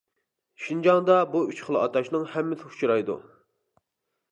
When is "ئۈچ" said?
1.51-1.61